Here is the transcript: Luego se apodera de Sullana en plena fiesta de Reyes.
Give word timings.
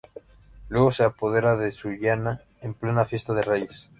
Luego 0.69 0.89
se 0.89 1.03
apodera 1.03 1.55
de 1.55 1.69
Sullana 1.69 2.41
en 2.61 2.73
plena 2.73 3.05
fiesta 3.05 3.35
de 3.35 3.43
Reyes. 3.43 3.87